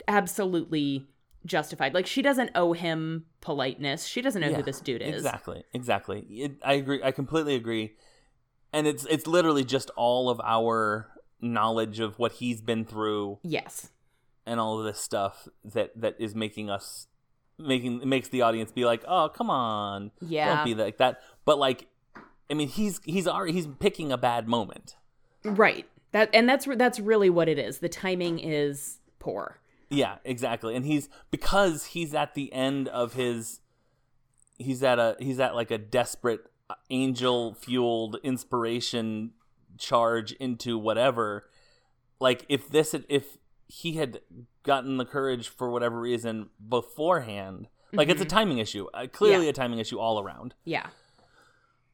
absolutely 0.06 1.06
justified. 1.46 1.94
Like 1.94 2.06
she 2.06 2.22
doesn't 2.22 2.50
owe 2.54 2.72
him 2.72 3.26
politeness. 3.40 4.06
She 4.06 4.20
doesn't 4.20 4.40
know 4.40 4.48
Yeah, 4.48 4.56
who 4.56 4.62
this 4.62 4.80
dude 4.80 5.02
is." 5.02 5.14
Exactly, 5.14 5.62
exactly. 5.72 6.20
It, 6.28 6.52
I 6.64 6.74
agree. 6.74 7.00
I 7.02 7.12
completely 7.12 7.54
agree. 7.54 7.94
And 8.72 8.86
it's 8.86 9.04
it's 9.06 9.26
literally 9.26 9.64
just 9.64 9.90
all 9.96 10.28
of 10.30 10.40
our 10.44 11.08
knowledge 11.40 12.00
of 12.00 12.18
what 12.18 12.32
he's 12.32 12.60
been 12.60 12.84
through 12.84 13.38
Yes. 13.44 13.90
and 14.44 14.58
all 14.58 14.78
of 14.80 14.84
this 14.84 14.98
stuff 14.98 15.46
that 15.64 15.92
that 16.00 16.16
is 16.18 16.34
making 16.34 16.68
us 16.68 17.06
making 17.58 18.06
makes 18.08 18.28
the 18.28 18.42
audience 18.42 18.72
be 18.72 18.84
like, 18.84 19.04
oh 19.06 19.28
come 19.32 19.48
on, 19.50 20.10
Yeah. 20.20 20.56
don't 20.56 20.64
be 20.64 20.74
like 20.74 20.98
that. 20.98 21.20
But 21.44 21.58
like, 21.58 21.86
I 22.50 22.54
mean, 22.54 22.68
he's 22.68 23.00
he's 23.04 23.26
already 23.26 23.52
he's 23.52 23.66
picking 23.66 24.10
a 24.12 24.16
bad 24.18 24.48
moment. 24.48 24.96
Right. 25.44 25.86
That 26.12 26.30
and 26.32 26.48
that's 26.48 26.66
that's 26.76 26.98
really 27.00 27.30
what 27.30 27.48
it 27.48 27.58
is. 27.58 27.78
The 27.78 27.88
timing 27.88 28.38
is 28.38 28.98
poor. 29.18 29.58
Yeah, 29.90 30.16
exactly. 30.24 30.74
And 30.76 30.84
he's 30.84 31.08
because 31.30 31.86
he's 31.86 32.14
at 32.14 32.34
the 32.34 32.52
end 32.52 32.88
of 32.88 33.14
his 33.14 33.60
he's 34.58 34.82
at 34.82 34.98
a 34.98 35.16
he's 35.18 35.38
at 35.40 35.54
like 35.54 35.70
a 35.70 35.78
desperate 35.78 36.46
angel 36.90 37.54
fueled 37.54 38.16
inspiration 38.22 39.32
charge 39.78 40.32
into 40.32 40.78
whatever. 40.78 41.48
Like 42.20 42.44
if 42.48 42.68
this 42.68 42.92
had, 42.92 43.04
if 43.08 43.38
he 43.66 43.92
had 43.92 44.20
gotten 44.62 44.96
the 44.96 45.04
courage 45.04 45.48
for 45.48 45.70
whatever 45.70 46.00
reason 46.00 46.48
beforehand, 46.66 47.68
like 47.92 48.08
it's 48.08 48.20
a 48.20 48.26
timing 48.26 48.58
issue. 48.58 48.86
Uh, 48.92 49.06
clearly 49.10 49.44
Yeah. 49.44 49.50
a 49.50 49.54
timing 49.54 49.78
issue 49.78 49.98
all 49.98 50.20
around. 50.20 50.54
Yeah. 50.64 50.86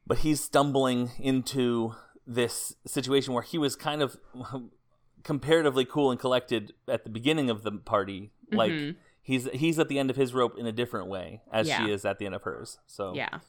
But 0.07 0.19
he's 0.19 0.41
stumbling 0.43 1.11
into 1.19 1.95
this 2.27 2.75
situation 2.85 3.33
where 3.33 3.43
he 3.43 3.57
was 3.57 3.75
kind 3.75 4.01
of 4.01 4.17
comparatively 5.23 5.85
cool 5.85 6.11
and 6.11 6.19
collected 6.19 6.73
at 6.87 7.03
the 7.03 7.09
beginning 7.09 7.49
of 7.49 7.63
the 7.63 7.71
party. 7.71 8.31
Like 8.51 8.71
Mhm. 8.71 8.95
he's 9.23 9.45
he's 9.53 9.79
at 9.79 9.87
the 9.89 9.97
end 9.97 10.09
of 10.11 10.15
his 10.15 10.33
rope 10.33 10.57
in 10.57 10.65
a 10.67 10.71
different 10.71 11.07
way 11.07 11.41
as 11.51 11.67
Yeah. 11.67 11.83
she 11.85 11.91
is 11.91 12.05
at 12.05 12.19
the 12.19 12.25
end 12.27 12.35
of 12.35 12.43
hers. 12.43 12.77
So 12.85 13.13
Yeah. 13.15 13.39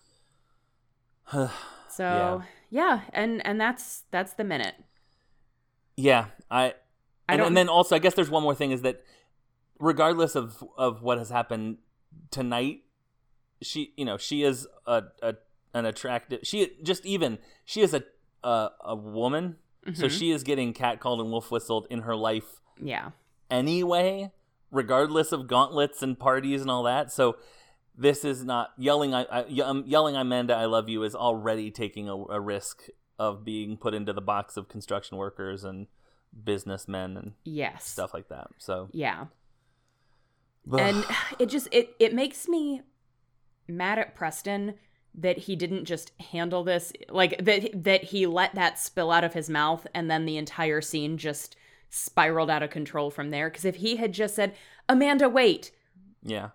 So 1.88 2.42
yeah. 2.70 3.02
and 3.12 3.44
and 3.46 3.60
that's 3.60 4.04
that's 4.10 4.32
the 4.34 4.44
minute. 4.44 4.74
yeah, 5.96 6.26
I 6.50 6.64
I 6.64 6.72
and, 7.28 7.38
don't- 7.38 7.46
and 7.48 7.56
then 7.56 7.68
also 7.68 7.96
I 7.96 7.98
guess 7.98 8.14
there's 8.14 8.30
one 8.30 8.42
more 8.42 8.54
thing 8.54 8.70
is 8.70 8.82
that 8.82 9.02
regardless 9.78 10.34
of 10.34 10.62
of 10.78 11.02
what 11.02 11.18
has 11.18 11.30
happened 11.30 11.78
tonight, 12.30 12.82
she 13.62 13.92
you 13.96 14.04
know 14.04 14.16
she 14.16 14.42
is 14.42 14.66
a, 14.86 15.04
a 15.22 15.34
an 15.76 15.84
attractive 15.86 16.40
she 16.42 16.72
just 16.82 17.04
even 17.06 17.38
she 17.64 17.80
is 17.82 17.92
a 17.94 18.02
a, 18.44 18.70
a 18.84 18.94
woman, 18.96 19.56
so 19.94 20.06
Mhm. 20.06 20.10
she 20.18 20.30
is 20.30 20.42
getting 20.44 20.72
catcalled 20.72 21.20
and 21.20 21.30
wolf 21.30 21.50
whistled 21.50 21.86
in 21.90 22.00
her 22.02 22.14
life 22.16 22.60
Yeah. 22.80 23.10
anyway, 23.50 24.30
regardless 24.70 25.32
of 25.32 25.46
gauntlets 25.48 26.02
and 26.02 26.18
parties 26.18 26.60
and 26.62 26.70
all 26.70 26.82
that. 26.84 27.10
So 27.12 27.36
this 27.98 28.24
is 28.24 28.44
not 28.44 28.70
yelling. 28.78 29.14
I, 29.14 29.22
I 29.24 29.60
um, 29.62 29.82
yelling 29.86 30.14
Amanda, 30.16 30.54
I 30.54 30.66
love 30.66 30.88
you 30.88 31.02
is 31.02 31.14
already 31.14 31.70
taking 31.70 32.08
a, 32.08 32.14
a 32.14 32.40
risk 32.40 32.88
of 33.18 33.42
being 33.44 33.76
put 33.78 33.94
into 33.94 34.12
the 34.12 34.20
box 34.20 34.56
of 34.56 34.68
construction 34.68 35.16
workers 35.16 35.64
and 35.64 35.86
businessmen 36.44 37.16
and 37.16 37.32
Yes. 37.44 37.84
stuff 37.84 38.12
like 38.14 38.28
that. 38.28 38.48
So 38.58 38.88
Yeah. 38.92 39.26
and 40.72 41.04
it 41.38 41.46
just 41.46 41.68
it 41.72 41.94
it 41.98 42.14
makes 42.14 42.46
me 42.48 42.82
mad 43.68 43.98
at 43.98 44.14
Preston 44.14 44.74
that 45.16 45.38
he 45.38 45.56
didn't 45.56 45.86
just 45.86 46.12
handle 46.32 46.62
this 46.62 46.92
like 47.08 47.42
that 47.44 47.70
that 47.84 48.04
he 48.04 48.26
let 48.26 48.54
that 48.54 48.78
spill 48.78 49.10
out 49.10 49.24
of 49.24 49.32
his 49.34 49.48
mouth 49.48 49.86
and 49.94 50.10
then 50.10 50.26
the 50.26 50.36
entire 50.36 50.80
scene 50.80 51.16
just 51.16 51.56
spiraled 51.88 52.50
out 52.50 52.62
of 52.62 52.70
control 52.70 53.10
from 53.10 53.30
there. 53.30 53.48
Because 53.48 53.64
if 53.64 53.76
he 53.76 53.96
had 53.96 54.12
just 54.12 54.34
said 54.34 54.54
Amanda 54.88 55.28
wait. 55.28 55.70
Yeah, 56.22 56.50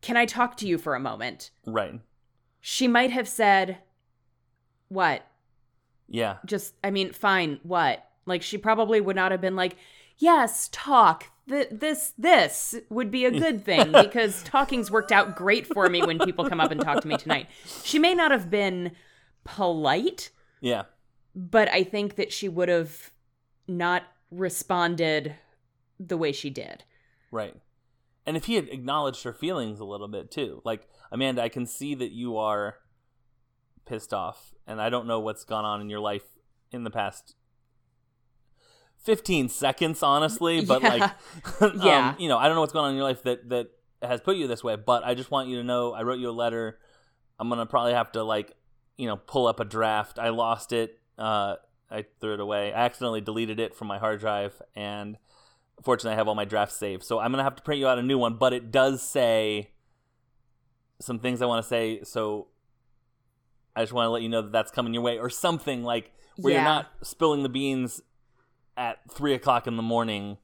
can 0.00 0.16
I 0.16 0.24
talk 0.26 0.56
to 0.58 0.66
you 0.66 0.78
for 0.78 0.94
a 0.94 1.00
moment? 1.00 1.50
Right. 1.66 2.00
she 2.60 2.88
might 2.88 3.10
have 3.10 3.28
said 3.28 3.78
what? 4.88 5.26
Yeah, 6.08 6.38
just 6.44 6.74
I 6.82 6.90
mean 6.90 7.12
fine 7.12 7.60
what? 7.62 8.08
Like 8.26 8.42
she 8.42 8.58
probably 8.58 9.00
would 9.00 9.16
not 9.16 9.30
have 9.30 9.40
been 9.40 9.56
like 9.56 9.76
yes 10.18 10.68
talk 10.72 11.26
Th- 11.50 11.68
this 11.70 12.12
this 12.16 12.76
would 12.88 13.10
be 13.10 13.24
a 13.24 13.30
good 13.30 13.64
thing 13.64 13.92
because 14.02 14.42
talking's 14.44 14.90
worked 14.90 15.12
out 15.12 15.36
great 15.36 15.66
for 15.66 15.88
me 15.88 16.02
when 16.02 16.18
people 16.18 16.48
come 16.48 16.60
up 16.60 16.70
and 16.70 16.80
talk 16.80 17.02
to 17.02 17.08
me 17.08 17.16
tonight. 17.16 17.48
She 17.82 17.98
may 17.98 18.14
not 18.14 18.30
have 18.30 18.50
been 18.50 18.92
polite 19.44 20.30
yeah, 20.60 20.84
but 21.34 21.70
i 21.70 21.82
think 21.82 22.16
that 22.16 22.30
she 22.30 22.46
would 22.48 22.68
have 22.68 23.10
not 23.66 24.02
responded 24.30 25.36
the 25.98 26.16
way 26.16 26.32
she 26.32 26.50
did. 26.50 26.84
Right. 27.30 27.54
And 28.26 28.36
if 28.36 28.46
he 28.46 28.54
had 28.54 28.68
acknowledged 28.68 29.24
her 29.24 29.32
feelings 29.32 29.80
a 29.80 29.84
little 29.84 30.08
bit 30.08 30.30
too, 30.30 30.62
like 30.64 30.88
Amanda, 31.10 31.42
I 31.42 31.48
can 31.48 31.66
see 31.66 31.94
that 31.94 32.12
you 32.12 32.36
are 32.36 32.76
pissed 33.86 34.14
off, 34.14 34.52
and 34.66 34.80
I 34.80 34.88
don't 34.88 35.06
know 35.06 35.20
what's 35.20 35.44
gone 35.44 35.64
on 35.64 35.80
in 35.80 35.90
your 35.90 36.00
life 36.00 36.24
in 36.70 36.84
the 36.84 36.90
past 36.90 37.34
15 39.02 39.48
seconds 39.48 40.02
honestly 40.02 40.60
but 40.66 40.82
Yeah. 40.82 40.88
like 40.88 41.02
um, 41.62 41.80
Yeah. 41.82 42.14
you 42.18 42.28
know 42.28 42.38
i 42.38 42.46
don't 42.46 42.54
know 42.54 42.60
what's 42.60 42.72
going 42.72 42.84
on 42.86 42.90
in 42.92 42.96
your 42.96 43.04
life 43.04 43.22
that 43.24 43.48
that 43.48 43.68
has 44.02 44.20
put 44.20 44.36
you 44.36 44.46
this 44.46 44.62
way 44.64 44.76
but 44.76 45.04
i 45.04 45.14
just 45.14 45.30
want 45.30 45.48
you 45.48 45.56
to 45.56 45.64
know 45.64 45.92
i 45.92 46.02
wrote 46.02 46.18
you 46.18 46.28
a 46.30 46.32
letter 46.32 46.78
i'm 47.38 47.48
gonna 47.48 47.66
probably 47.66 47.92
have 47.92 48.12
to 48.12 48.22
like 48.22 48.54
you 48.96 49.06
know 49.06 49.16
pull 49.16 49.46
up 49.46 49.60
a 49.60 49.64
draft 49.64 50.18
i 50.18 50.28
lost 50.30 50.72
it 50.72 50.98
uh 51.18 51.56
i 51.90 52.04
threw 52.20 52.34
it 52.34 52.40
away 52.40 52.72
i 52.72 52.84
accidentally 52.84 53.20
deleted 53.20 53.58
it 53.60 53.74
from 53.74 53.88
my 53.88 53.98
hard 53.98 54.20
drive 54.20 54.60
and 54.74 55.16
fortunately, 55.82 56.12
I 56.12 56.16
have 56.16 56.28
all 56.28 56.34
my 56.34 56.44
drafts 56.44 56.76
saved, 56.76 57.02
so 57.04 57.18
I'm 57.20 57.30
gonna 57.30 57.42
have 57.42 57.56
to 57.56 57.62
print 57.62 57.78
you 57.78 57.86
out 57.88 57.98
a 57.98 58.02
new 58.02 58.18
one. 58.18 58.34
But 58.34 58.52
it 58.52 58.70
does 58.70 59.02
say 59.02 59.70
some 61.00 61.18
things 61.18 61.40
I 61.40 61.46
want 61.46 61.64
to 61.64 61.68
say, 61.68 62.02
so 62.04 62.48
I 63.74 63.80
just 63.80 63.94
want 63.94 64.04
to 64.04 64.10
let 64.10 64.20
you 64.20 64.28
know 64.28 64.42
that 64.42 64.52
that's 64.52 64.70
coming 64.70 64.92
your 64.92 65.02
way, 65.02 65.18
or 65.18 65.30
something 65.30 65.82
like 65.82 66.12
where 66.36 66.52
you're 66.52 66.62
not 66.68 66.88
spilling 67.02 67.42
the 67.42 67.48
beans 67.48 68.02
at 68.76 68.98
three 69.10 69.34
o'clock 69.34 69.66
in 69.66 69.76
the 69.76 69.82
morning. 69.82 70.38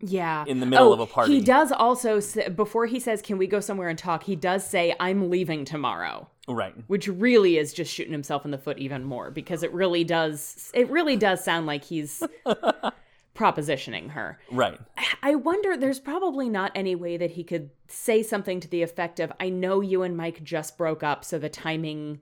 Yeah. 0.00 0.44
in 0.46 0.60
the 0.60 0.66
middle 0.66 0.88
Oh, 0.88 0.92
of 0.92 1.00
a 1.00 1.06
party. 1.06 1.32
He 1.34 1.40
does 1.40 1.72
also, 1.72 2.20
say, 2.20 2.48
before 2.50 2.84
he 2.86 3.00
says, 3.00 3.22
Can 3.22 3.38
we 3.38 3.46
go 3.46 3.60
somewhere 3.60 3.88
and 3.88 3.98
talk? 3.98 4.24
He 4.24 4.36
does 4.36 4.68
say, 4.68 4.94
I'm 5.00 5.30
leaving 5.30 5.64
tomorrow. 5.64 6.28
Right. 6.46 6.74
Which 6.86 7.08
really 7.08 7.56
is 7.56 7.72
just 7.72 7.92
shooting 7.92 8.12
himself 8.12 8.44
in 8.44 8.50
the 8.50 8.58
foot 8.58 8.78
even 8.78 9.04
more 9.04 9.30
because 9.30 9.62
it 9.62 9.72
really 9.72 10.04
does 10.04 10.70
it 10.74 10.88
really 10.90 11.16
does 11.16 11.42
sound 11.42 11.66
like 11.66 11.82
he's 11.84 12.22
propositioning 13.34 14.10
her. 14.10 14.38
Right. 14.52 14.78
I 15.22 15.34
wonder 15.34 15.76
there's 15.76 15.98
probably 15.98 16.48
not 16.48 16.72
any 16.74 16.94
way 16.94 17.16
that 17.16 17.32
he 17.32 17.42
could 17.42 17.70
say 17.88 18.22
something 18.22 18.60
to 18.60 18.68
the 18.68 18.82
effect 18.82 19.18
of 19.18 19.32
I 19.40 19.48
know 19.48 19.80
you 19.80 20.02
and 20.02 20.16
Mike 20.16 20.44
just 20.44 20.78
broke 20.78 21.02
up 21.02 21.24
so 21.24 21.38
the 21.38 21.48
timing 21.48 22.20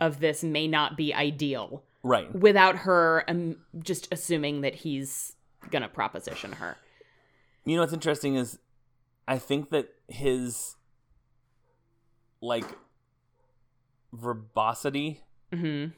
of 0.00 0.20
this 0.20 0.42
may 0.44 0.68
not 0.68 0.96
be 0.96 1.14
ideal 1.14 1.84
Right. 2.04 2.34
without 2.34 2.76
her 2.78 3.24
um, 3.28 3.56
just 3.78 4.08
assuming 4.12 4.62
that 4.62 4.74
he's 4.74 5.36
going 5.70 5.82
to 5.82 5.88
proposition 5.88 6.52
her. 6.52 6.76
You 7.64 7.76
know 7.76 7.82
what's 7.82 7.92
interesting 7.92 8.34
is 8.34 8.58
I 9.28 9.38
think 9.38 9.70
that 9.70 9.88
his 10.08 10.74
like 12.40 12.64
verbosity 14.12 15.20
Mhm. 15.52 15.92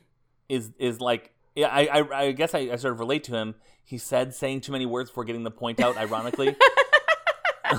is 0.48 0.72
is 0.78 1.00
like 1.00 1.32
yeah 1.56 1.68
I 1.68 1.86
I, 1.86 2.18
I 2.26 2.32
guess 2.32 2.54
I, 2.54 2.58
I 2.70 2.76
sort 2.76 2.92
of 2.92 3.00
relate 3.00 3.24
to 3.24 3.32
him. 3.32 3.54
He 3.82 3.96
said 3.98 4.34
saying 4.34 4.60
too 4.60 4.72
many 4.72 4.84
words 4.86 5.08
before 5.10 5.24
getting 5.24 5.44
the 5.44 5.50
point 5.50 5.80
out. 5.80 5.96
Ironically, 5.96 6.54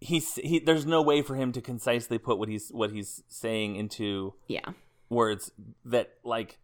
he's 0.00 0.34
he. 0.36 0.58
There's 0.58 0.86
no 0.86 1.02
way 1.02 1.22
for 1.22 1.34
him 1.36 1.52
to 1.52 1.60
concisely 1.60 2.18
put 2.18 2.38
what 2.38 2.48
he's 2.48 2.70
what 2.70 2.90
he's 2.90 3.22
saying 3.28 3.76
into 3.76 4.34
Yeah. 4.48 4.70
Words 5.12 5.52
that 5.84 6.14
like. 6.24 6.58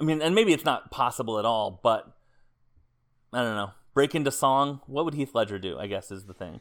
I 0.00 0.04
mean, 0.04 0.20
and 0.20 0.34
maybe 0.34 0.52
it's 0.52 0.64
not 0.64 0.90
possible 0.90 1.38
at 1.38 1.44
all, 1.44 1.80
but 1.82 2.12
I 3.32 3.42
don't 3.42 3.54
know. 3.54 3.70
Break 3.94 4.14
into 4.14 4.32
song. 4.32 4.80
What 4.86 5.04
would 5.04 5.14
Heath 5.14 5.34
Ledger 5.34 5.58
do? 5.58 5.78
I 5.78 5.86
guess 5.86 6.10
is 6.10 6.24
the 6.24 6.34
thing. 6.34 6.60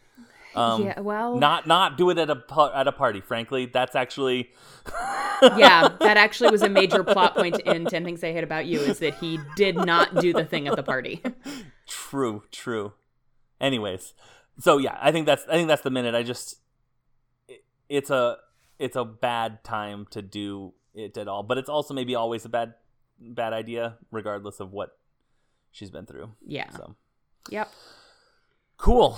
Um, 0.53 0.83
yeah, 0.83 0.99
well 0.99 1.37
not 1.37 1.65
not 1.65 1.97
do 1.97 2.09
it 2.09 2.17
at 2.17 2.29
a 2.29 2.43
at 2.75 2.87
a 2.87 2.91
party. 2.91 3.21
Frankly, 3.21 3.67
that's 3.67 3.95
actually 3.95 4.51
yeah, 5.41 5.87
that 5.99 6.17
actually 6.17 6.51
was 6.51 6.61
a 6.61 6.69
major 6.69 7.03
plot 7.03 7.35
point 7.35 7.59
in 7.61 7.85
10 7.85 8.03
Things 8.03 8.23
I 8.23 8.33
Hate 8.33 8.43
About 8.43 8.65
You 8.65 8.79
is 8.79 8.99
that 8.99 9.15
he 9.15 9.39
did 9.55 9.75
not 9.75 10.15
do 10.15 10.33
the 10.33 10.43
thing 10.43 10.67
at 10.67 10.75
the 10.75 10.83
party. 10.83 11.23
True, 11.87 12.43
true. 12.51 12.93
Anyways, 13.59 14.13
so 14.59 14.77
yeah, 14.77 14.97
I 15.01 15.11
think 15.11 15.25
that's 15.25 15.45
I 15.47 15.53
think 15.53 15.67
that's 15.67 15.83
the 15.83 15.89
minute. 15.89 16.15
I 16.15 16.23
just 16.23 16.57
it, 17.47 17.63
it's 17.87 18.09
a 18.09 18.37
it's 18.77 18.95
a 18.95 19.05
bad 19.05 19.63
time 19.63 20.07
to 20.11 20.21
do 20.21 20.73
it 20.93 21.17
at 21.17 21.27
all, 21.27 21.43
but 21.43 21.57
it's 21.57 21.69
also 21.69 21.93
maybe 21.93 22.15
always 22.15 22.45
a 22.45 22.49
bad 22.49 22.73
bad 23.19 23.53
idea, 23.53 23.97
regardless 24.11 24.59
of 24.59 24.71
what 24.71 24.97
she's 25.71 25.91
been 25.91 26.05
through. 26.05 26.31
Yeah. 26.45 26.69
So 26.71 26.95
Yep. 27.49 27.71
cool. 28.77 29.17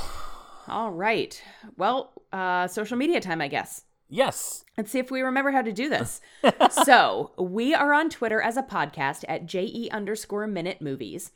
All 0.67 0.91
right. 0.91 1.41
Well, 1.77 2.13
uh, 2.31 2.67
social 2.67 2.97
media 2.97 3.19
time, 3.19 3.41
I 3.41 3.47
guess. 3.47 3.83
Yes. 4.09 4.63
Let's 4.77 4.91
see 4.91 4.99
if 4.99 5.09
we 5.11 5.21
remember 5.21 5.51
how 5.51 5.61
to 5.61 5.71
do 5.71 5.89
this. 5.89 6.21
so 6.85 7.31
we 7.37 7.73
are 7.73 7.93
on 7.93 8.09
Twitter 8.09 8.41
as 8.41 8.57
a 8.57 8.63
podcast 8.63 9.25
at 9.27 9.45
JE 9.45 9.89
underscore 9.91 10.47
minute 10.47 10.81
movies, 10.81 11.31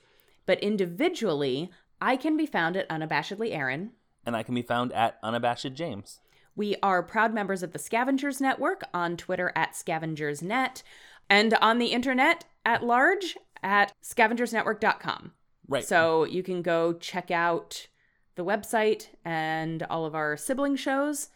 but 0.46 0.60
individually, 0.60 1.72
I 2.00 2.16
can 2.18 2.38
be 2.38 2.46
found 2.46 2.78
at 2.78 2.88
unabashedly 2.90 3.54
Aaron. 3.54 3.92
And 4.26 4.36
I 4.36 4.44
can 4.44 4.54
be 4.56 4.62
found 4.62 4.94
at 4.94 5.18
unabashed 5.24 5.74
James. 5.74 6.20
We 6.58 6.76
are 6.82 7.04
proud 7.04 7.34
members 7.36 7.62
of 7.62 7.72
the 7.72 7.78
Scavengers 7.80 8.42
Network 8.42 8.82
on 8.92 9.16
Twitter 9.16 9.54
at 9.56 9.74
scavengersnet 9.74 10.82
and 11.30 11.54
on 11.62 11.78
the 11.78 11.88
internet 11.88 12.46
at 12.66 12.84
large 12.84 13.38
at 13.62 13.94
scavengersnetwork.com. 14.04 15.34
Right. 15.68 15.86
So 15.86 16.24
you 16.24 16.42
can 16.42 16.64
go 16.64 16.94
check 16.94 17.30
out 17.30 17.88
the 18.36 18.44
website 18.44 19.10
and 19.24 19.84
all 19.84 20.06
of 20.06 20.16
our 20.16 20.36
sibling 20.36 20.76
shows. 20.76 21.30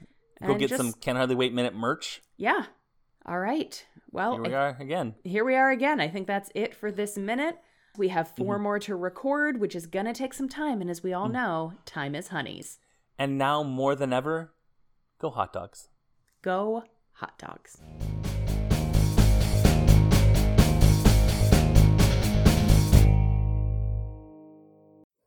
Go 0.46 0.56
get 0.56 0.70
just- 0.70 0.78
some 0.82 0.94
Can 0.94 1.16
Hardly 1.18 1.36
Wait 1.36 1.54
minute 1.54 1.76
merch. 1.76 2.24
Yeah. 2.38 2.66
All 3.26 3.40
right. 3.40 3.86
Well, 4.12 4.34
Here 4.34 4.42
we 4.42 4.48
if- 4.50 4.54
are 4.56 4.78
again. 4.80 5.16
here 5.24 5.46
we 5.46 5.56
are 5.56 5.70
again. 5.70 6.00
I 6.02 6.08
think 6.08 6.26
that's 6.26 6.50
it 6.56 6.74
for 6.74 6.92
this 6.92 7.16
minute. 7.16 7.60
We 7.96 8.08
have 8.08 8.34
4 8.36 8.56
Mm-hmm. 8.56 8.64
more 8.64 8.80
to 8.80 8.96
record, 8.96 9.60
which 9.60 9.76
is 9.76 9.86
going 9.86 10.06
to 10.08 10.14
take 10.14 10.34
some 10.34 10.50
time. 10.50 10.82
And 10.82 10.90
as 10.90 11.04
we 11.04 11.14
all 11.14 11.30
know, 11.30 11.74
time 11.86 12.16
is 12.16 12.30
honeys. 12.30 12.80
And 13.20 13.38
now 13.38 13.62
more 13.62 13.94
than 13.96 14.12
ever, 14.14 14.52
go 15.22 15.30
hot 15.30 15.54
dogs. 15.54 15.88
Go 16.42 16.84
hot 17.14 17.38
dogs. 17.38 17.78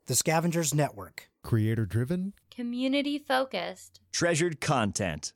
The 0.06 0.14
Scavengers 0.14 0.74
Network. 0.74 1.30
Creator 1.42 1.86
driven? 1.86 2.34
Community 2.50 3.18
focused. 3.18 4.00
Treasured 4.12 4.60
content. 4.60 5.32